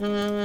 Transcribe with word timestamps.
Mm-hmm. 0.00 0.43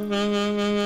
Mm-hmm. 0.00 0.77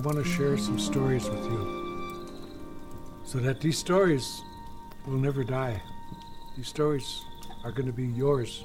Want 0.00 0.16
to 0.16 0.24
share 0.24 0.56
some 0.56 0.78
stories 0.78 1.28
with 1.28 1.44
you 1.44 2.30
so 3.24 3.38
that 3.38 3.60
these 3.60 3.76
stories 3.76 4.42
will 5.06 5.18
never 5.18 5.44
die. 5.44 5.80
These 6.56 6.68
stories 6.68 7.22
are 7.64 7.70
going 7.70 7.86
to 7.86 7.92
be 7.92 8.06
yours, 8.06 8.64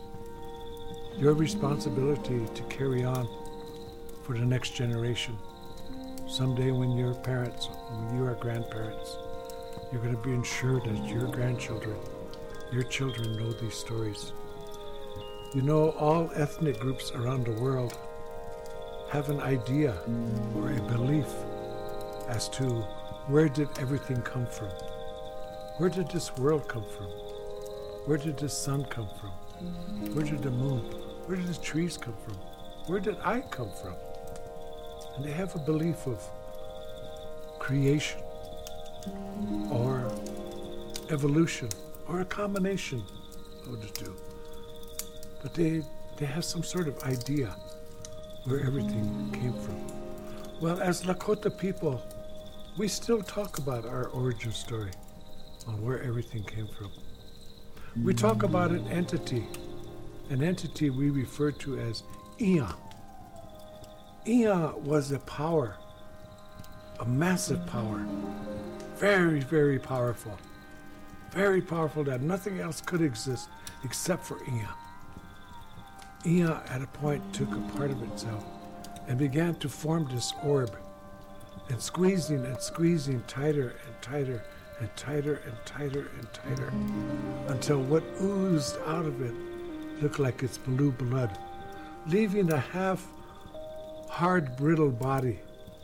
your 1.18 1.34
responsibility 1.34 2.46
to 2.54 2.64
carry 2.64 3.04
on 3.04 3.28
for 4.24 4.38
the 4.38 4.46
next 4.46 4.76
generation. 4.76 5.38
Someday, 6.28 6.72
when 6.72 6.92
you're 6.92 7.14
parents, 7.14 7.68
when 7.92 8.18
you 8.18 8.26
are 8.26 8.36
grandparents, 8.36 9.18
you're 9.92 10.02
going 10.02 10.16
to 10.16 10.22
be 10.22 10.34
ensured 10.34 10.86
that 10.86 11.06
your 11.06 11.28
grandchildren, 11.28 11.98
your 12.72 12.84
children 12.84 13.38
know 13.38 13.52
these 13.52 13.76
stories. 13.76 14.32
You 15.54 15.64
know, 15.64 15.90
all 15.92 16.32
ethnic 16.34 16.80
groups 16.80 17.12
around 17.12 17.46
the 17.46 17.62
world 17.62 17.98
have 19.16 19.30
an 19.30 19.40
idea 19.40 19.96
or 20.58 20.72
a 20.72 20.82
belief 20.92 21.30
as 22.28 22.50
to 22.50 22.66
where 23.28 23.48
did 23.48 23.70
everything 23.80 24.22
come 24.24 24.46
from? 24.46 24.68
Where 25.78 25.90
did 25.90 26.10
this 26.12 26.36
world 26.36 26.68
come 26.68 26.84
from? 26.84 27.06
Where 28.08 28.18
did 28.18 28.38
the 28.38 28.50
sun 28.50 28.84
come 28.90 29.08
from? 29.18 29.30
Where 30.14 30.26
did 30.26 30.42
the 30.42 30.52
moon? 30.52 30.82
Where 31.28 31.38
did 31.38 31.48
the 31.48 31.62
trees 31.62 31.96
come 31.96 32.18
from? 32.26 32.34
Where 32.88 33.00
did 33.00 33.16
I 33.24 33.40
come 33.40 33.70
from? 33.82 33.94
And 35.16 35.24
they 35.24 35.32
have 35.32 35.56
a 35.56 35.60
belief 35.60 36.08
of 36.08 36.22
creation 37.58 38.20
or 39.72 40.12
evolution 41.10 41.70
or 42.10 42.20
a 42.20 42.26
combination 42.26 43.02
of 43.66 43.80
the 43.80 43.88
two. 43.88 44.14
But 45.42 45.54
they, 45.54 45.84
they 46.18 46.26
have 46.26 46.44
some 46.44 46.64
sort 46.64 46.90
of 46.90 47.02
idea 47.04 47.56
where 48.46 48.60
everything 48.62 49.32
came 49.34 49.54
from. 49.54 49.82
Well, 50.62 50.80
as 50.80 51.04
Lakota 51.04 51.56
people, 51.58 52.02
we 52.78 52.88
still 52.88 53.22
talk 53.22 53.58
about 53.58 53.86
our 53.86 54.06
origin 54.10 54.52
story 54.52 54.92
on 55.68 55.82
where 55.84 56.02
everything 56.04 56.44
came 56.44 56.68
from. 56.68 56.92
We 58.04 58.14
talk 58.14 58.44
about 58.44 58.72
an 58.72 58.88
entity, 58.90 59.48
an 60.30 60.44
entity 60.44 60.90
we 60.92 61.10
refer 61.10 61.52
to 61.52 61.80
as 61.80 62.04
Ia. 62.40 62.76
Ia 64.28 64.74
was 64.78 65.12
a 65.12 65.20
power, 65.20 65.78
a 67.00 67.06
massive 67.06 67.66
power, 67.66 68.06
very, 68.98 69.40
very 69.40 69.80
powerful, 69.80 70.38
very 71.32 71.62
powerful 71.62 72.04
that 72.04 72.22
nothing 72.22 72.60
else 72.60 72.80
could 72.80 73.02
exist 73.02 73.50
except 73.84 74.24
for 74.24 74.38
Ia. 74.44 74.85
Ea 76.26 76.44
at 76.44 76.82
a 76.82 76.88
point 76.88 77.22
took 77.34 77.52
a 77.52 77.78
part 77.78 77.92
of 77.92 78.02
itself 78.04 78.44
and 79.08 79.18
began 79.20 79.54
to 79.56 79.70
form 79.70 80.08
this 80.12 80.34
orb, 80.44 80.76
and 81.70 81.80
squeezing 81.82 82.44
and 82.46 82.60
squeezing 82.60 83.22
tighter 83.28 83.76
and 83.86 84.02
tighter 84.02 84.44
and 84.80 84.90
tighter 84.96 85.42
and 85.46 85.56
tighter 85.66 86.10
and 86.18 86.34
tighter 86.34 86.74
until 87.48 87.82
what 87.82 88.04
oozed 88.22 88.78
out 88.86 89.06
of 89.06 89.22
it 89.22 89.34
looked 90.02 90.20
like 90.20 90.44
its 90.44 90.58
blue 90.58 90.92
blood, 90.92 91.38
leaving 92.08 92.52
a 92.52 92.60
half 92.60 93.06
hard, 94.10 94.56
brittle 94.58 94.92
body. 94.92 95.40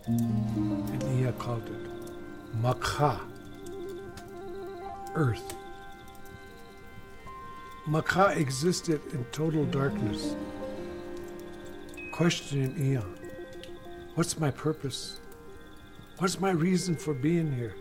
And 0.07 1.03
Ea 1.03 1.31
called 1.38 1.67
it 1.67 2.55
Makha, 2.62 3.21
earth. 5.15 5.55
Makha 7.88 8.35
existed 8.38 9.01
in 9.11 9.25
total 9.31 9.65
darkness, 9.65 10.35
questioning 12.11 12.77
Ea. 12.79 13.01
What's 14.13 14.39
my 14.39 14.51
purpose? 14.51 15.19
What's 16.19 16.39
my 16.39 16.51
reason 16.51 16.95
for 16.95 17.15
being 17.15 17.51
here? 17.51 17.73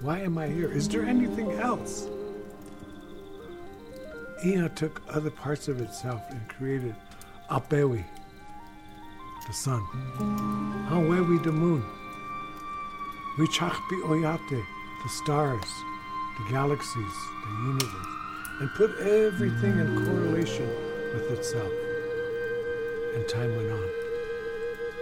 Why 0.00 0.18
am 0.18 0.38
I 0.38 0.48
here? 0.48 0.72
Is 0.72 0.88
there 0.88 1.04
anything 1.04 1.52
else? 1.52 2.08
Ea 4.44 4.68
took 4.74 5.00
other 5.08 5.30
parts 5.30 5.68
of 5.68 5.80
itself 5.80 6.20
and 6.30 6.48
created 6.48 6.96
Apewi, 7.48 8.04
the 9.46 9.52
sun, 9.52 9.82
Hawewi, 10.90 11.40
the 11.44 11.52
moon, 11.52 11.84
Wichachpi 13.38 14.02
Oyate, 14.02 14.64
the 15.04 15.08
stars, 15.08 15.70
the 16.38 16.50
galaxies, 16.50 17.14
the 17.44 17.66
universe. 17.68 18.21
And 18.60 18.72
put 18.74 18.98
everything 19.00 19.78
in 19.78 20.06
correlation 20.06 20.68
with 21.14 21.30
itself. 21.30 21.72
And 23.14 23.28
time 23.28 23.54
went 23.56 23.70
on. 23.70 23.88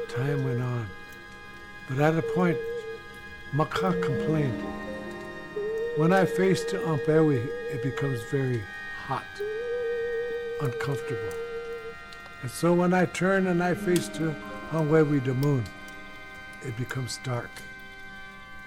Time 0.09 0.45
went 0.45 0.63
on. 0.63 0.87
But 1.89 1.99
at 1.99 2.19
a 2.19 2.23
point, 2.23 2.59
Maka 3.53 3.93
complained. 4.01 4.63
When 5.97 6.13
I 6.13 6.25
face 6.25 6.65
to 6.67 6.79
Ampewi, 6.79 7.45
it 7.73 7.83
becomes 7.83 8.23
very 8.31 8.63
hot, 9.07 9.25
uncomfortable. 10.61 11.35
And 12.43 12.51
so 12.51 12.73
when 12.73 12.95
I 12.95 13.07
turn 13.07 13.49
and 13.49 13.63
I 13.63 13.75
face 13.75 14.09
to 14.11 14.35
Hangwewi 14.71 15.25
the 15.25 15.35
moon, 15.35 15.65
it 16.63 16.77
becomes 16.77 17.19
dark 17.25 17.51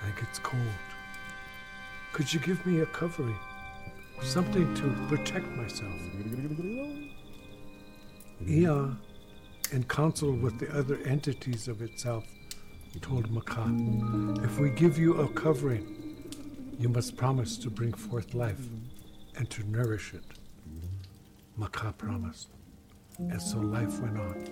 and 0.01 0.09
it 0.09 0.19
gets 0.19 0.37
cold. 0.39 0.61
Could 2.11 2.33
you 2.33 2.39
give 2.39 2.65
me 2.65 2.81
a 2.81 2.85
covering? 2.85 3.39
Something 4.22 4.74
to 4.75 4.89
protect 5.10 5.48
myself. 5.58 5.93
Ia, 8.48 8.98
in 9.72 9.84
council 9.86 10.34
with 10.34 10.60
the 10.60 10.72
other 10.77 10.98
entities 11.05 11.67
of 11.67 11.82
itself, 11.82 12.25
told 13.01 13.29
Makat, 13.29 14.43
if 14.46 14.60
we 14.60 14.70
give 14.70 14.98
you 14.98 15.15
a 15.22 15.27
covering, 15.27 16.15
you 16.79 16.89
must 16.89 17.17
promise 17.17 17.58
to 17.58 17.70
bring 17.70 17.93
forth 17.93 18.34
life 18.34 18.67
and 19.36 19.50
to 19.50 19.63
nourish 19.63 20.13
it. 20.13 20.24
Makat 21.60 21.98
promised. 21.98 22.50
And 23.17 23.41
so 23.41 23.60
life 23.60 24.00
went 24.00 24.17
on. 24.17 24.46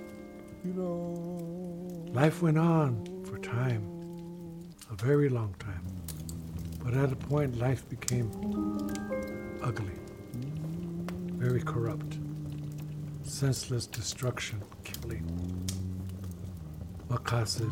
Life 2.13 2.41
went 2.41 2.58
on 2.58 3.24
for 3.25 3.38
time, 3.39 3.84
a 4.89 4.96
very 4.96 5.30
long 5.30 5.56
time. 5.60 5.86
But 6.84 6.94
at 6.94 7.12
a 7.12 7.15
point, 7.15 7.58
life 7.58 7.88
became 7.89 8.32
ugly, 9.63 9.94
very 11.34 11.62
corrupt, 11.62 12.18
senseless 13.24 13.86
destruction, 13.86 14.62
killing. 14.84 15.25
Makat 17.10 17.48
said, 17.48 17.72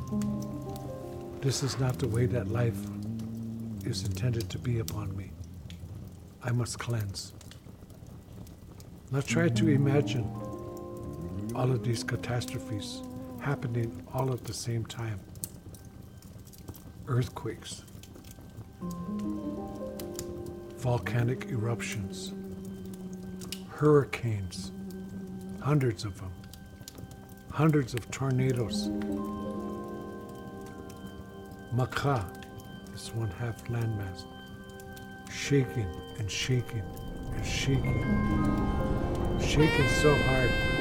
This 1.41 1.63
is 1.63 1.79
not 1.79 1.97
the 1.99 2.07
way 2.07 2.25
that 2.25 2.47
life 2.49 2.77
is 3.85 4.05
intended 4.05 4.49
to 4.49 4.59
be 4.59 4.79
upon 4.79 5.15
me. 5.15 5.31
I 6.43 6.51
must 6.51 6.79
cleanse. 6.79 7.33
Now 9.11 9.21
try 9.21 9.49
to 9.49 9.67
imagine 9.67 10.23
all 11.55 11.71
of 11.71 11.83
these 11.83 12.03
catastrophes 12.03 13.01
happening 13.39 14.03
all 14.13 14.31
at 14.31 14.43
the 14.43 14.53
same 14.53 14.85
time 14.85 15.19
earthquakes, 17.07 17.83
volcanic 20.79 21.49
eruptions, 21.49 22.33
hurricanes, 23.67 24.71
hundreds 25.59 26.05
of 26.05 26.17
them, 26.17 26.31
hundreds 27.51 27.93
of 27.93 28.09
tornadoes. 28.11 28.89
Maka, 31.73 32.25
this 32.93 33.13
one 33.13 33.29
half 33.31 33.61
landmass, 33.65 34.23
shaking 35.29 35.89
and 36.17 36.31
shaking 36.31 36.83
and 37.35 37.45
shaking, 37.45 39.37
shaking 39.41 39.87
so 39.89 40.15
hard 40.15 40.78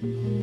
Thank 0.00 0.37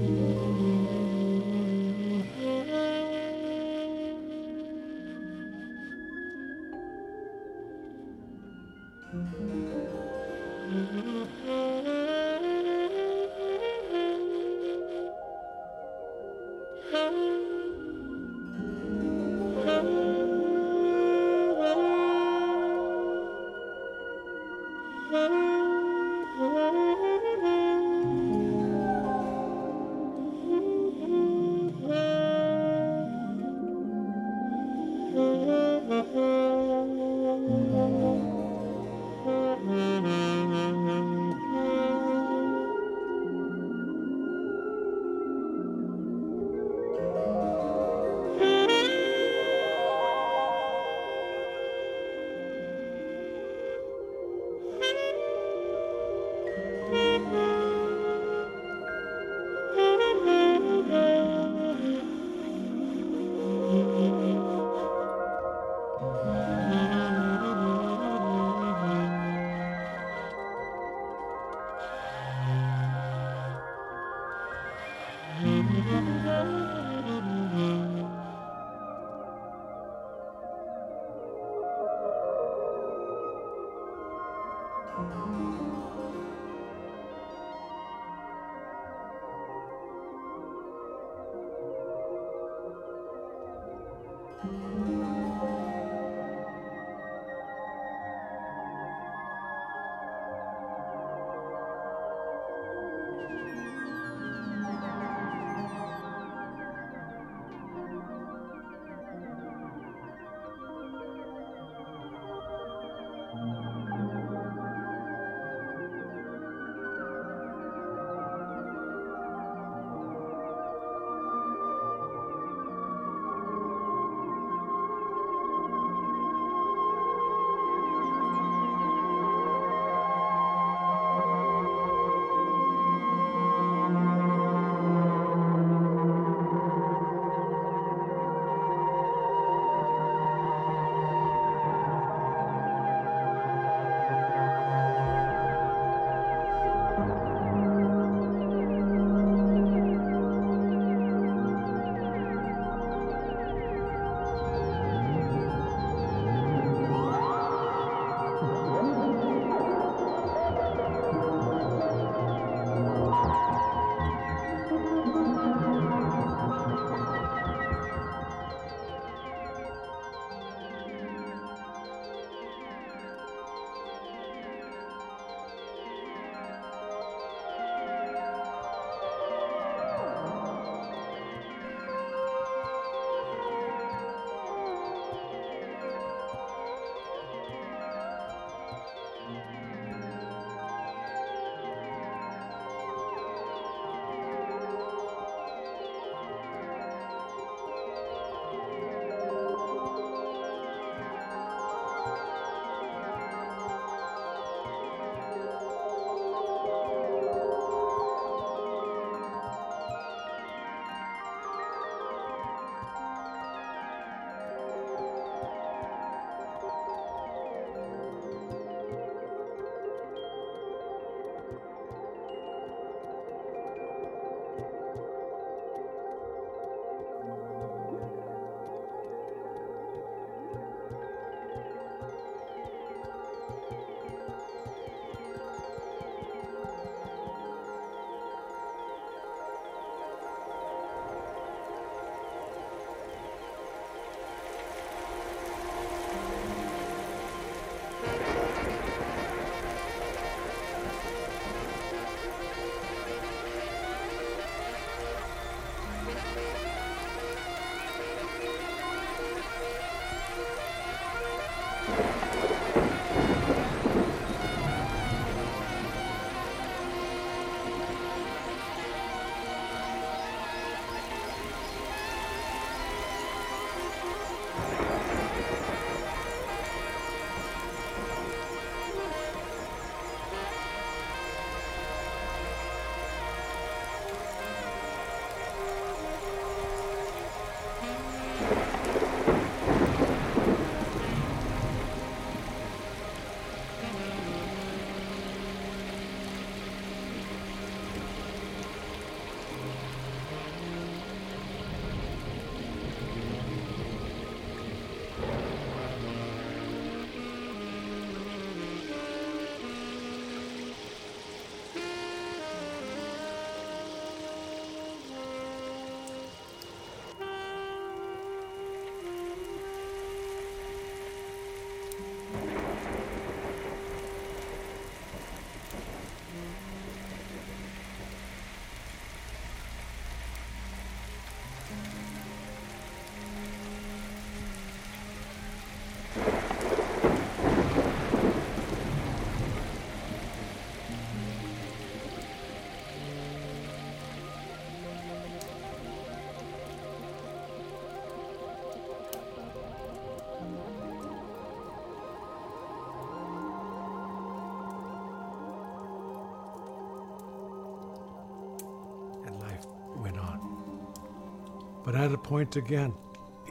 But 361.86 361.94
at 361.96 362.12
a 362.12 362.18
point 362.18 362.56
again, 362.56 362.94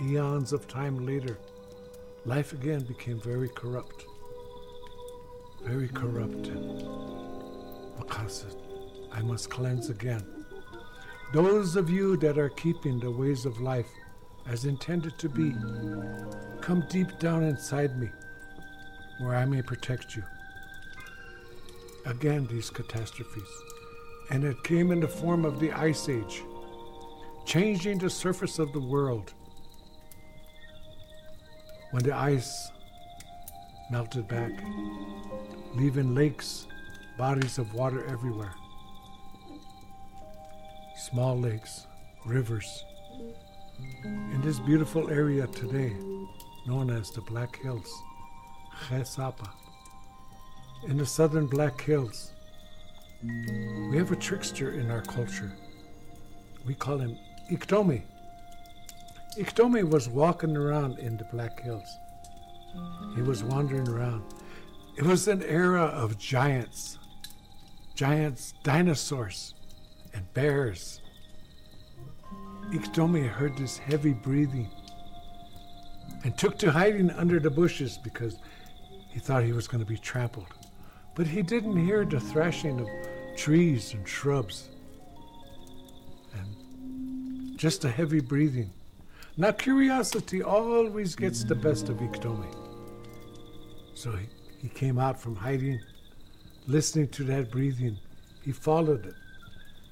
eons 0.02 0.52
of 0.52 0.66
time 0.66 1.06
later, 1.06 1.38
life 2.26 2.52
again 2.52 2.82
became 2.84 3.20
very 3.20 3.48
corrupt. 3.48 4.06
Very 5.62 5.88
corrupt. 5.88 6.48
And 6.48 6.82
Makasa, 7.96 8.56
I 9.12 9.22
must 9.22 9.50
cleanse 9.50 9.88
again. 9.88 10.26
Those 11.32 11.76
of 11.76 11.88
you 11.88 12.16
that 12.18 12.36
are 12.36 12.48
keeping 12.50 12.98
the 12.98 13.10
ways 13.10 13.46
of 13.46 13.60
life 13.60 13.88
as 14.46 14.64
intended 14.64 15.16
to 15.18 15.28
be, 15.28 15.54
come 16.60 16.84
deep 16.90 17.18
down 17.20 17.44
inside 17.44 17.98
me, 17.98 18.10
where 19.20 19.36
I 19.36 19.44
may 19.44 19.62
protect 19.62 20.16
you. 20.16 20.24
Again, 22.04 22.46
these 22.50 22.68
catastrophes. 22.68 23.48
And 24.30 24.44
it 24.44 24.62
came 24.64 24.90
in 24.90 25.00
the 25.00 25.08
form 25.08 25.44
of 25.44 25.60
the 25.60 25.72
Ice 25.72 26.08
Age, 26.08 26.42
changing 27.44 27.98
the 27.98 28.10
surface 28.10 28.58
of 28.58 28.72
the 28.72 28.80
world. 28.80 29.34
When 31.90 32.02
the 32.02 32.12
ice 32.12 32.70
melted 33.90 34.26
back, 34.26 34.52
leaving 35.74 36.14
lakes, 36.14 36.66
bodies 37.18 37.58
of 37.58 37.72
water 37.74 38.04
everywhere. 38.06 38.54
Small 41.10 41.38
lakes, 41.38 41.86
rivers. 42.24 42.84
In 44.04 44.40
this 44.42 44.58
beautiful 44.58 45.10
area 45.10 45.46
today, 45.46 45.94
known 46.66 46.90
as 46.90 47.10
the 47.10 47.20
Black 47.20 47.60
Hills, 47.60 47.92
Chesapa, 48.88 49.50
in 50.88 50.96
the 50.96 51.06
southern 51.06 51.46
Black 51.46 51.80
Hills, 51.80 52.32
we 53.22 53.96
have 53.96 54.10
a 54.12 54.16
trickster 54.16 54.72
in 54.72 54.90
our 54.90 55.02
culture. 55.02 55.52
We 56.66 56.74
call 56.74 56.98
him 56.98 57.16
Iktomi. 57.50 58.02
Iktomi 59.36 59.86
was 59.86 60.08
walking 60.08 60.56
around 60.56 60.98
in 60.98 61.18
the 61.18 61.24
Black 61.24 61.60
Hills. 61.60 61.98
He 63.14 63.20
was 63.20 63.44
wandering 63.44 63.86
around. 63.88 64.24
It 64.96 65.04
was 65.04 65.28
an 65.28 65.42
era 65.42 65.82
of 65.82 66.18
giants, 66.18 66.98
giants, 67.94 68.54
dinosaurs, 68.62 69.54
and 70.14 70.32
bears. 70.32 71.02
Iktomi 72.72 73.28
heard 73.28 73.58
this 73.58 73.76
heavy 73.76 74.14
breathing 74.14 74.70
and 76.22 76.36
took 76.38 76.58
to 76.60 76.72
hiding 76.72 77.10
under 77.10 77.38
the 77.38 77.50
bushes 77.50 77.98
because 77.98 78.38
he 79.10 79.20
thought 79.20 79.44
he 79.44 79.52
was 79.52 79.68
going 79.68 79.84
to 79.84 79.88
be 79.88 79.98
trampled. 79.98 80.54
But 81.14 81.26
he 81.26 81.42
didn't 81.42 81.84
hear 81.84 82.06
the 82.06 82.20
thrashing 82.20 82.80
of 82.80 82.88
trees 83.36 83.92
and 83.92 84.08
shrubs 84.08 84.70
just 87.64 87.86
a 87.86 87.90
heavy 87.90 88.20
breathing. 88.20 88.70
Now, 89.38 89.50
curiosity 89.50 90.42
always 90.42 91.16
gets 91.16 91.44
the 91.44 91.54
best 91.54 91.88
of 91.88 91.96
Iktomi. 91.96 92.54
So 93.94 94.12
he, 94.12 94.26
he 94.58 94.68
came 94.68 94.98
out 94.98 95.18
from 95.18 95.34
hiding, 95.34 95.80
listening 96.66 97.08
to 97.08 97.24
that 97.24 97.50
breathing. 97.50 97.96
He 98.42 98.52
followed 98.52 99.06
it, 99.06 99.14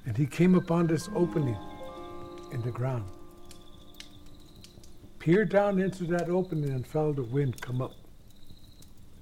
and 0.05 0.15
he 0.19 0.27
came 0.27 0.55
upon 0.55 0.87
this 0.87 1.09
opening 1.17 1.57
in 2.53 2.61
the 2.61 2.71
ground. 2.71 3.09
Peered 5.19 5.49
down 5.49 5.81
into 5.81 6.05
that 6.05 6.29
opening 6.29 6.73
and 6.73 6.87
felt 6.87 7.17
the 7.17 7.23
wind 7.23 7.59
come 7.63 7.81
up, 7.81 7.95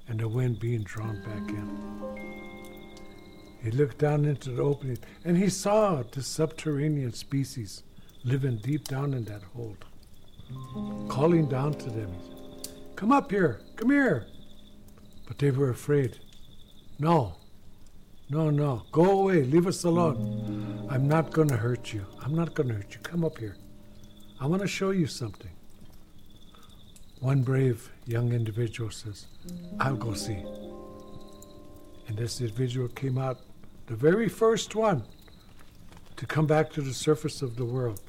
and 0.09 0.18
the 0.18 0.28
wind 0.28 0.59
being 0.59 0.82
drawn 0.82 1.22
back 1.22 1.48
in. 1.51 1.68
He 3.62 3.70
looked 3.70 3.98
down 3.98 4.24
into 4.24 4.51
the 4.51 4.62
opening, 4.62 4.98
and 5.24 5.39
he 5.39 5.48
saw 5.48 6.02
the 6.02 6.24
subterranean 6.24 7.12
species 7.12 7.85
living 8.24 8.56
deep 8.59 8.86
down 8.88 9.14
in 9.14 9.24
that 9.24 9.42
hold, 9.55 9.84
calling 11.09 11.48
down 11.48 11.74
to 11.74 11.90
them, 11.90 12.12
Come 12.97 13.12
up 13.12 13.30
here, 13.30 13.60
come 13.76 13.90
here. 13.90 14.26
But 15.26 15.38
they 15.38 15.51
were 15.51 15.70
afraid. 15.70 16.18
No, 16.98 17.36
no, 18.28 18.51
no, 18.51 18.82
go 18.92 19.22
away, 19.22 19.44
leave 19.44 19.66
us 19.66 19.84
alone. 19.84 20.86
I'm 20.90 21.09
not 21.09 21.32
going 21.32 21.48
to 21.48 21.56
hurt 21.56 21.92
you. 21.92 22.05
I'm 22.20 22.34
not 22.34 22.55
going 22.55 22.68
to 22.68 22.74
hurt 22.74 22.94
you. 22.94 23.01
Come 23.01 23.24
up 23.24 23.38
here. 23.38 23.56
I 24.38 24.47
want 24.47 24.60
to 24.62 24.68
show 24.68 24.90
you 24.90 25.06
something. 25.06 25.51
One 27.20 27.42
brave 27.42 27.90
young 28.06 28.32
individual 28.32 28.90
says, 28.90 29.26
I'll 29.78 29.97
go 29.97 30.14
see. 30.14 30.44
And 32.06 32.16
this 32.16 32.40
individual 32.40 32.88
came 32.88 33.18
out, 33.18 33.40
the 33.86 33.97
very 33.97 34.28
first 34.28 34.74
one 34.74 35.05
to 36.16 36.26
come 36.26 36.47
back 36.47 36.70
to 36.72 36.82
the 36.82 36.92
surface 36.92 37.40
of 37.40 37.56
the 37.56 37.64
world. 37.64 38.01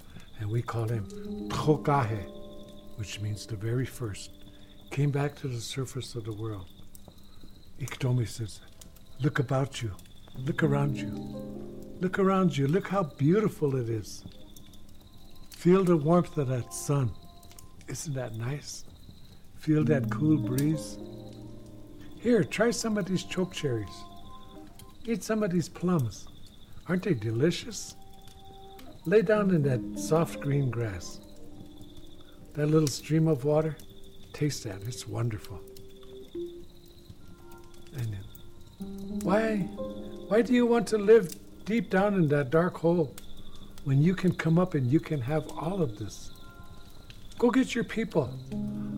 And 0.41 0.49
we 0.49 0.63
call 0.63 0.87
him 0.87 1.05
Tokahe, 1.49 2.25
which 2.97 3.21
means 3.21 3.45
the 3.45 3.55
very 3.55 3.85
first. 3.85 4.31
Came 4.89 5.11
back 5.11 5.35
to 5.35 5.47
the 5.47 5.61
surface 5.61 6.15
of 6.15 6.25
the 6.25 6.33
world. 6.33 6.65
Iktomi 7.79 8.27
says, 8.27 8.59
Look 9.21 9.37
about 9.37 9.83
you. 9.83 9.91
Look 10.35 10.63
around 10.63 10.97
you. 10.97 11.11
Look 12.01 12.17
around 12.17 12.57
you. 12.57 12.67
Look 12.67 12.87
how 12.87 13.03
beautiful 13.03 13.75
it 13.75 13.87
is. 13.87 14.23
Feel 15.55 15.83
the 15.83 15.95
warmth 15.95 16.35
of 16.39 16.47
that 16.47 16.73
sun. 16.73 17.11
Isn't 17.87 18.15
that 18.15 18.35
nice? 18.35 18.85
Feel 19.57 19.83
that 19.85 20.09
cool 20.09 20.37
breeze. 20.37 20.97
Here, 22.17 22.43
try 22.43 22.71
some 22.71 22.97
of 22.97 23.05
these 23.05 23.23
choke 23.23 23.53
cherries. 23.53 24.03
Eat 25.05 25.23
some 25.23 25.43
of 25.43 25.51
these 25.51 25.69
plums. 25.69 26.27
Aren't 26.87 27.03
they 27.03 27.13
delicious? 27.13 27.95
Lay 29.05 29.23
down 29.23 29.49
in 29.49 29.63
that 29.63 29.99
soft 29.99 30.39
green 30.41 30.69
grass. 30.69 31.19
That 32.53 32.67
little 32.67 32.87
stream 32.87 33.27
of 33.27 33.45
water, 33.45 33.75
taste 34.31 34.63
that. 34.65 34.83
It's 34.83 35.07
wonderful. 35.07 35.59
And 37.97 38.17
why, 39.23 39.57
why 40.27 40.43
do 40.43 40.53
you 40.53 40.67
want 40.67 40.87
to 40.87 40.99
live 40.99 41.33
deep 41.65 41.89
down 41.89 42.13
in 42.13 42.27
that 42.27 42.51
dark 42.51 42.77
hole 42.77 43.15
when 43.85 44.03
you 44.03 44.13
can 44.13 44.35
come 44.35 44.59
up 44.59 44.75
and 44.75 44.85
you 44.85 44.99
can 44.99 45.21
have 45.21 45.47
all 45.49 45.81
of 45.81 45.97
this? 45.97 46.31
Go 47.39 47.49
get 47.49 47.73
your 47.73 47.83
people. 47.83 48.31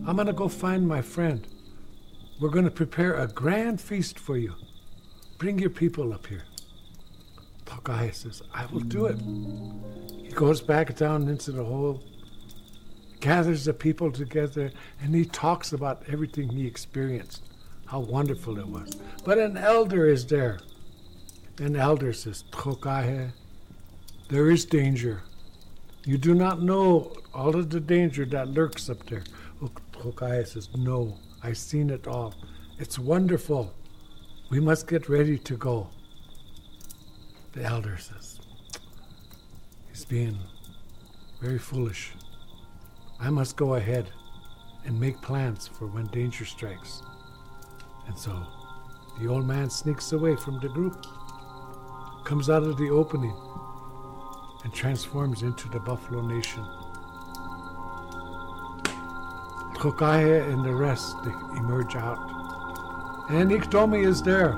I'm 0.06 0.16
going 0.16 0.26
to 0.26 0.34
go 0.34 0.48
find 0.48 0.86
my 0.86 1.00
friend. 1.00 1.46
We're 2.40 2.50
going 2.50 2.66
to 2.66 2.70
prepare 2.70 3.14
a 3.14 3.26
grand 3.26 3.80
feast 3.80 4.18
for 4.18 4.36
you. 4.36 4.52
Bring 5.38 5.58
your 5.58 5.70
people 5.70 6.12
up 6.12 6.26
here. 6.26 6.42
Oh, 7.74 7.76
Tokai 7.76 8.10
says, 8.10 8.42
I 8.52 8.66
will 8.66 8.80
do 8.80 9.06
it. 9.06 9.18
He 10.24 10.32
goes 10.32 10.60
back 10.60 10.96
down 10.96 11.28
into 11.28 11.52
the 11.52 11.64
hole, 11.64 12.02
gathers 13.20 13.64
the 13.64 13.74
people 13.74 14.10
together, 14.12 14.70
and 15.00 15.14
he 15.14 15.24
talks 15.24 15.72
about 15.72 16.02
everything 16.08 16.48
he 16.48 16.66
experienced, 16.66 17.42
how 17.86 18.00
wonderful 18.00 18.58
it 18.58 18.66
was. 18.66 18.96
But 19.24 19.38
an 19.38 19.56
elder 19.56 20.08
is 20.08 20.26
there. 20.26 20.60
An 21.58 21.76
elder 21.76 22.12
says, 22.12 22.44
Tokai, 22.50 23.28
there 24.28 24.50
is 24.50 24.64
danger. 24.64 25.22
You 26.04 26.18
do 26.18 26.34
not 26.34 26.62
know 26.62 27.12
all 27.32 27.56
of 27.56 27.70
the 27.70 27.80
danger 27.80 28.24
that 28.26 28.48
lurks 28.48 28.90
up 28.90 29.06
there. 29.06 29.24
Oh, 29.62 29.70
Tokai 29.92 30.44
says, 30.44 30.68
No, 30.76 31.16
I've 31.42 31.58
seen 31.58 31.90
it 31.90 32.06
all. 32.06 32.34
It's 32.78 32.98
wonderful. 32.98 33.72
We 34.50 34.60
must 34.60 34.88
get 34.88 35.08
ready 35.08 35.38
to 35.38 35.56
go. 35.56 35.88
The 37.54 37.62
elder 37.62 37.96
says, 37.98 38.40
He's 39.88 40.04
being 40.04 40.36
very 41.40 41.58
foolish. 41.58 42.12
I 43.20 43.30
must 43.30 43.56
go 43.56 43.74
ahead 43.74 44.10
and 44.84 44.98
make 44.98 45.20
plans 45.22 45.68
for 45.68 45.86
when 45.86 46.06
danger 46.06 46.44
strikes. 46.44 47.00
And 48.08 48.18
so 48.18 48.44
the 49.20 49.28
old 49.28 49.46
man 49.46 49.70
sneaks 49.70 50.10
away 50.12 50.34
from 50.34 50.58
the 50.58 50.68
group, 50.68 51.06
comes 52.24 52.50
out 52.50 52.64
of 52.64 52.76
the 52.76 52.90
opening, 52.90 53.36
and 54.64 54.74
transforms 54.74 55.42
into 55.42 55.68
the 55.68 55.78
Buffalo 55.78 56.26
Nation. 56.26 56.64
Kokaya 59.76 60.50
and 60.52 60.64
the 60.64 60.74
rest 60.74 61.14
emerge 61.56 61.94
out. 61.94 62.18
And 63.30 63.50
Iktomi 63.50 64.04
is 64.04 64.22
there 64.22 64.56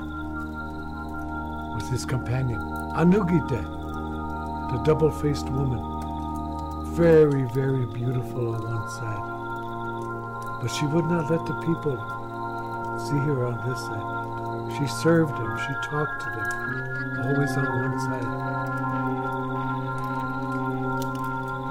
with 1.75 1.89
his 1.91 2.05
companion, 2.05 2.59
Anugite, 2.97 3.61
the 4.71 4.81
double 4.83 5.11
faced 5.11 5.47
woman. 5.49 5.77
Very, 6.95 7.43
very 7.53 7.85
beautiful 7.85 8.55
on 8.55 8.63
one 8.63 8.89
side. 8.89 10.59
But 10.59 10.69
she 10.69 10.87
would 10.87 11.05
not 11.05 11.29
let 11.29 11.45
the 11.45 11.53
people 11.61 11.93
see 13.05 13.21
her 13.29 13.45
on 13.45 13.61
this 13.69 13.77
side. 13.85 14.01
She 14.79 14.87
served 14.87 15.31
them, 15.31 15.57
she 15.61 15.73
talked 15.87 16.21
to 16.21 16.29
them, 16.33 16.49
always 17.21 17.51
on 17.55 17.69
one 17.85 17.99
side. 18.09 18.25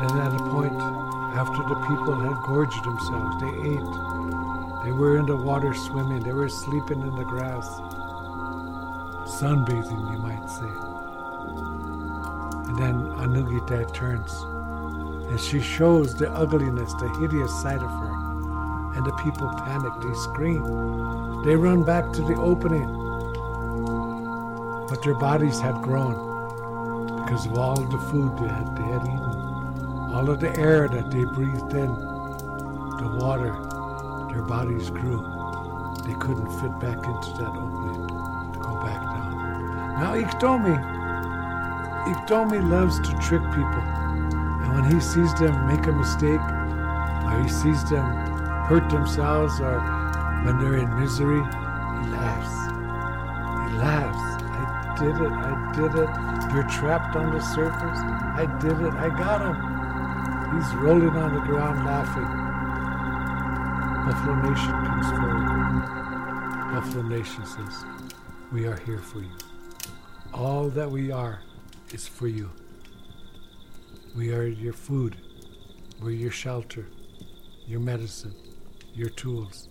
And 0.06 0.20
at 0.22 0.40
a 0.40 0.44
point, 0.54 0.80
after 1.34 1.62
the 1.66 1.74
people 1.90 2.14
had 2.22 2.38
gorged 2.46 2.84
themselves, 2.84 3.34
they 3.42 3.50
ate. 3.74 3.94
They 4.84 4.92
were 4.92 5.18
in 5.18 5.26
the 5.26 5.36
water 5.36 5.74
swimming, 5.74 6.22
they 6.22 6.32
were 6.32 6.48
sleeping 6.48 7.00
in 7.00 7.16
the 7.16 7.24
grass. 7.24 7.66
Sunbathing, 9.26 10.12
you 10.12 10.18
might 10.18 10.48
say. 10.48 10.95
And 12.76 12.84
then 12.84 13.06
Anugita 13.16 13.90
turns 13.94 14.32
And 15.30 15.40
she 15.40 15.60
shows 15.60 16.14
the 16.14 16.30
ugliness, 16.30 16.92
the 16.94 17.08
hideous 17.20 17.50
side 17.62 17.82
of 17.82 17.88
her. 17.88 18.92
And 18.94 19.06
the 19.06 19.12
people 19.24 19.48
panic, 19.64 19.92
they 20.02 20.12
scream. 20.14 20.62
They 21.42 21.56
run 21.56 21.84
back 21.84 22.12
to 22.12 22.20
the 22.20 22.34
opening. 22.34 22.86
But 24.90 25.02
their 25.02 25.14
bodies 25.14 25.58
had 25.58 25.80
grown 25.80 27.24
because 27.24 27.46
of 27.46 27.56
all 27.56 27.80
the 27.80 27.98
food 28.10 28.36
they 28.38 28.48
had, 28.48 28.76
they 28.76 28.82
had 28.82 29.02
eaten, 29.02 30.12
all 30.12 30.28
of 30.28 30.40
the 30.40 30.54
air 30.58 30.86
that 30.86 31.10
they 31.10 31.24
breathed 31.24 31.72
in, 31.72 31.88
the 31.88 33.18
water, 33.20 33.52
their 34.32 34.42
bodies 34.42 34.90
grew. 34.90 35.22
They 36.04 36.14
couldn't 36.14 36.50
fit 36.60 36.78
back 36.78 36.98
into 36.98 37.30
that 37.38 37.56
opening 37.56 38.06
to 38.52 38.58
go 38.60 38.80
back 38.84 39.00
down. 39.00 39.98
Now 39.98 40.14
Iktomi, 40.14 40.95
Iktomi 42.06 42.62
loves 42.70 43.00
to 43.00 43.10
trick 43.18 43.42
people. 43.50 43.82
And 44.62 44.74
when 44.74 44.84
he 44.84 45.00
sees 45.00 45.34
them 45.34 45.66
make 45.66 45.86
a 45.86 45.92
mistake, 45.92 46.40
or 46.40 47.42
he 47.42 47.48
sees 47.48 47.82
them 47.90 48.06
hurt 48.68 48.88
themselves, 48.90 49.60
or 49.60 49.80
when 50.44 50.58
they're 50.60 50.76
in 50.76 51.00
misery, 51.00 51.42
he 51.42 52.10
laughs. 52.14 52.54
He 53.66 53.78
laughs. 53.78 54.42
I 54.46 54.96
did 54.98 55.16
it. 55.16 55.32
I 55.32 55.72
did 55.74 55.94
it. 55.98 56.54
You're 56.54 56.68
trapped 56.70 57.16
on 57.16 57.34
the 57.34 57.40
surface. 57.40 57.98
I 57.98 58.46
did 58.60 58.80
it. 58.80 58.94
I 58.94 59.08
got 59.08 59.42
him. 59.42 59.56
He's 60.54 60.74
rolling 60.76 61.16
on 61.16 61.34
the 61.34 61.40
ground 61.40 61.84
laughing. 61.84 62.46
Buffalo 64.06 64.36
Nation 64.48 64.72
comes 64.86 65.06
forward. 65.10 66.72
Buffalo 66.72 67.02
Nation 67.02 67.44
says, 67.44 67.84
We 68.52 68.66
are 68.68 68.76
here 68.76 69.00
for 69.00 69.18
you. 69.18 69.36
All 70.32 70.68
that 70.68 70.88
we 70.88 71.10
are 71.10 71.40
is 71.96 72.06
for 72.06 72.28
you. 72.28 72.50
We 74.14 74.30
are 74.34 74.46
your 74.46 74.74
food. 74.74 75.16
We're 76.02 76.10
your 76.24 76.30
shelter, 76.30 76.84
your 77.66 77.80
medicine, 77.80 78.34
your 78.92 79.08
tools. 79.08 79.70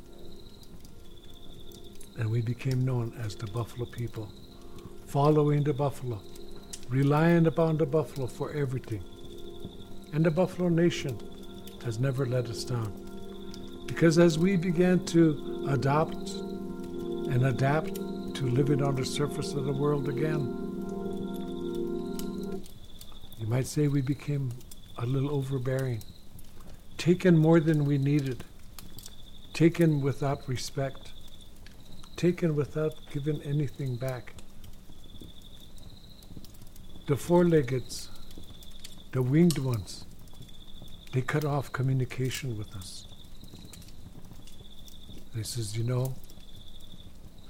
And 2.18 2.32
we 2.32 2.42
became 2.42 2.84
known 2.84 3.14
as 3.24 3.36
the 3.36 3.46
Buffalo 3.46 3.86
people, 3.86 4.28
following 5.06 5.64
the 5.64 5.74
buffalo, 5.74 6.20
relying 6.90 7.46
upon 7.46 7.78
the 7.78 7.86
buffalo 7.86 8.26
for 8.26 8.52
everything. 8.54 9.04
And 10.14 10.26
the 10.26 10.32
Buffalo 10.32 10.70
Nation 10.70 11.16
has 11.84 12.00
never 12.00 12.26
let 12.26 12.48
us 12.48 12.64
down. 12.64 12.92
Because 13.86 14.18
as 14.18 14.40
we 14.40 14.56
began 14.56 15.06
to 15.14 15.68
adopt 15.70 16.32
and 17.34 17.46
adapt 17.46 17.96
to 18.38 18.44
living 18.60 18.82
on 18.82 18.96
the 18.96 19.06
surface 19.06 19.54
of 19.54 19.66
the 19.66 19.80
world 19.84 20.10
again, 20.10 20.65
you 23.46 23.52
might 23.52 23.68
say 23.68 23.88
we 23.88 24.02
became 24.02 24.52
a 24.98 25.06
little 25.06 25.30
overbearing, 25.30 26.02
taken 26.98 27.38
more 27.38 27.60
than 27.60 27.86
we 27.86 28.00
needed, 28.00 28.44
taken 29.54 30.02
without 30.02 30.50
respect, 30.50 31.12
taken 32.16 32.56
without 32.56 32.96
giving 33.14 33.40
anything 33.44 33.98
back. 33.98 34.34
The 37.06 37.16
four 37.16 37.46
leggeds, 37.46 38.10
the 39.12 39.22
winged 39.22 39.60
ones, 39.60 40.06
they 41.14 41.22
cut 41.22 41.46
off 41.46 41.72
communication 41.72 42.58
with 42.58 42.76
us. 42.76 43.06
They 45.36 45.44
says, 45.44 45.78
you 45.78 45.84
know, 45.84 46.16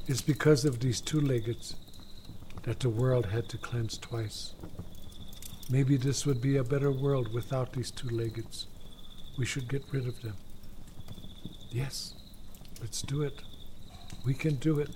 it's 0.08 0.22
because 0.22 0.66
of 0.66 0.82
these 0.82 1.00
two 1.00 1.22
leggeds 1.22 1.78
that 2.64 2.82
the 2.82 2.90
world 2.90 3.28
had 3.28 3.48
to 3.48 3.58
cleanse 3.58 3.98
twice. 3.98 4.56
Maybe 5.70 5.98
this 5.98 6.26
would 6.26 6.42
be 6.42 6.58
a 6.58 6.64
better 6.64 6.92
world 6.92 7.34
without 7.34 7.74
these 7.74 7.92
two 7.92 8.10
leggeds. 8.10 8.68
We 9.38 9.46
should 9.46 9.68
get 9.68 9.84
rid 9.92 10.08
of 10.08 10.22
them. 10.22 10.36
Yes, 11.72 12.14
let's 12.80 13.02
do 13.02 13.24
it. 13.24 13.42
We 14.26 14.34
can 14.34 14.56
do 14.56 14.80
it. 14.80 14.92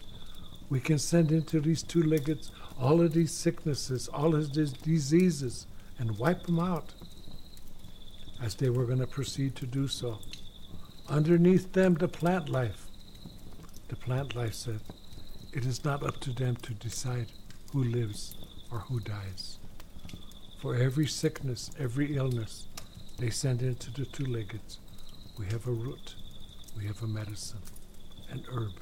We 0.69 0.79
can 0.79 0.99
send 0.99 1.31
into 1.31 1.59
these 1.59 1.81
two 1.81 2.03
leggeds 2.03 2.51
all 2.79 3.01
of 3.01 3.13
these 3.13 3.31
sicknesses, 3.31 4.07
all 4.07 4.35
of 4.35 4.53
these 4.53 4.73
diseases, 4.73 5.65
and 5.97 6.17
wipe 6.17 6.43
them 6.45 6.59
out 6.59 6.93
as 8.41 8.55
they 8.55 8.69
were 8.69 8.85
going 8.85 8.99
to 8.99 9.07
proceed 9.07 9.55
to 9.57 9.65
do 9.65 9.87
so. 9.87 10.19
Underneath 11.09 11.73
them, 11.73 11.95
the 11.95 12.07
plant 12.07 12.47
life. 12.47 12.85
The 13.89 13.95
plant 13.95 14.35
life 14.35 14.53
said, 14.53 14.79
it 15.51 15.65
is 15.65 15.83
not 15.83 16.03
up 16.03 16.19
to 16.21 16.31
them 16.31 16.55
to 16.57 16.73
decide 16.75 17.31
who 17.73 17.83
lives 17.83 18.37
or 18.71 18.79
who 18.79 18.99
dies. 18.99 19.59
For 20.61 20.76
every 20.76 21.07
sickness, 21.07 21.72
every 21.80 22.18
illness, 22.18 22.68
they 23.18 23.30
send 23.30 23.61
into 23.61 23.91
the 23.91 24.06
two 24.06 24.26
leggeds. 24.26 24.80
We 25.38 25.45
have 25.45 25.65
a 25.68 25.72
root, 25.72 26.15
we 26.77 26.86
have 26.86 27.02
a 27.02 27.07
medicine, 27.07 27.61
an 28.30 28.44
herb. 28.52 28.73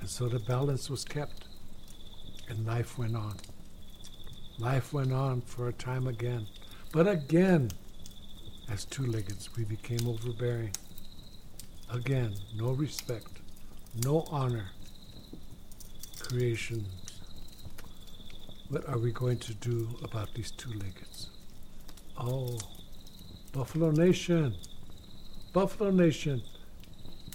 And 0.00 0.08
so 0.10 0.28
the 0.28 0.38
balance 0.38 0.90
was 0.90 1.02
kept, 1.02 1.46
and 2.46 2.66
life 2.66 2.98
went 2.98 3.16
on. 3.16 3.36
Life 4.58 4.92
went 4.92 5.14
on 5.14 5.40
for 5.40 5.68
a 5.68 5.72
time 5.72 6.06
again. 6.06 6.46
But 6.92 7.08
again, 7.08 7.70
as 8.70 8.84
two 8.84 9.06
leggeds, 9.06 9.56
we 9.56 9.64
became 9.64 10.06
overbearing. 10.06 10.72
Again, 11.90 12.34
no 12.54 12.72
respect, 12.72 13.40
no 14.04 14.26
honor. 14.30 14.66
Creation. 16.18 16.84
What 18.70 18.88
are 18.88 18.98
we 18.98 19.10
going 19.10 19.38
to 19.38 19.54
do 19.54 19.88
about 20.04 20.32
these 20.32 20.52
two 20.52 20.70
leggeds? 20.70 21.30
Oh, 22.16 22.56
Buffalo 23.50 23.90
Nation, 23.90 24.54
Buffalo 25.52 25.90
Nation, 25.90 26.40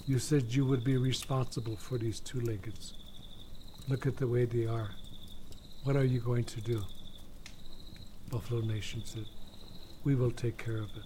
you 0.07 0.17
said 0.17 0.55
you 0.55 0.65
would 0.65 0.85
be 0.85 0.95
responsible 0.95 1.75
for 1.75 1.97
these 1.97 2.21
two 2.21 2.39
leggeds. 2.39 2.93
Look 3.89 4.07
at 4.07 4.15
the 4.15 4.29
way 4.29 4.45
they 4.45 4.65
are. 4.65 4.91
What 5.83 5.97
are 5.97 6.05
you 6.05 6.21
going 6.21 6.45
to 6.45 6.61
do? 6.61 6.81
Buffalo 8.29 8.61
Nation 8.61 9.01
said, 9.03 9.25
We 10.05 10.15
will 10.15 10.31
take 10.31 10.57
care 10.57 10.77
of 10.77 10.89
it. 10.95 11.03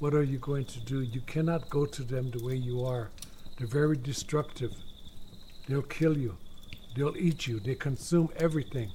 What 0.00 0.14
are 0.14 0.24
you 0.24 0.38
going 0.38 0.64
to 0.64 0.80
do? 0.80 1.00
You 1.00 1.20
cannot 1.20 1.70
go 1.70 1.86
to 1.86 2.02
them 2.02 2.32
the 2.32 2.44
way 2.44 2.56
you 2.56 2.84
are. 2.84 3.10
They're 3.56 3.68
very 3.68 3.96
destructive. 3.96 4.72
They'll 5.68 5.82
kill 5.82 6.18
you. 6.18 6.38
They'll 6.96 7.16
eat 7.16 7.46
you. 7.46 7.60
They 7.60 7.76
consume 7.76 8.28
everything. 8.34 8.90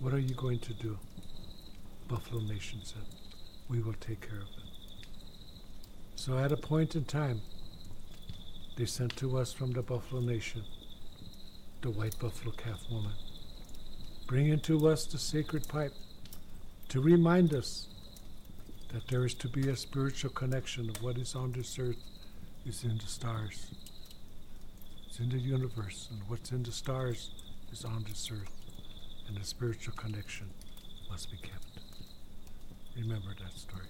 What 0.00 0.14
are 0.14 0.18
you 0.20 0.34
going 0.34 0.60
to 0.60 0.72
do? 0.74 0.98
Buffalo 2.06 2.40
Nation 2.40 2.80
said, 2.84 3.02
We 3.68 3.80
will 3.80 3.94
take 3.94 4.20
care 4.20 4.38
of 4.38 4.48
it. 4.48 5.06
So 6.14 6.38
at 6.38 6.52
a 6.52 6.56
point 6.56 6.94
in 6.94 7.04
time, 7.04 7.40
they 8.76 8.86
sent 8.86 9.16
to 9.16 9.38
us 9.38 9.52
from 9.52 9.72
the 9.72 9.82
Buffalo 9.82 10.20
Nation 10.20 10.62
the 11.80 11.90
white 11.90 12.18
buffalo 12.18 12.52
calf 12.52 12.80
woman, 12.90 13.12
bringing 14.26 14.60
to 14.60 14.88
us 14.88 15.04
the 15.04 15.18
sacred 15.18 15.66
pipe 15.68 15.92
to 16.88 17.00
remind 17.00 17.54
us 17.54 17.88
that 18.92 19.06
there 19.08 19.24
is 19.24 19.34
to 19.34 19.48
be 19.48 19.68
a 19.68 19.76
spiritual 19.76 20.30
connection 20.30 20.90
of 20.90 21.02
what 21.02 21.18
is 21.18 21.34
on 21.34 21.52
this 21.52 21.78
earth 21.78 22.02
is 22.66 22.84
in 22.84 22.98
the 22.98 23.06
stars. 23.06 23.70
It's 25.06 25.20
in 25.20 25.28
the 25.28 25.38
universe, 25.38 26.08
and 26.10 26.20
what's 26.28 26.50
in 26.52 26.62
the 26.62 26.72
stars 26.72 27.30
is 27.72 27.84
on 27.84 28.04
this 28.08 28.30
earth, 28.32 28.57
and 29.28 29.36
the 29.36 29.44
spiritual 29.44 29.94
connection 29.94 30.48
must 31.10 31.30
be 31.30 31.36
kept. 31.36 31.78
Remember 32.96 33.34
that 33.40 33.52
story. 33.52 33.84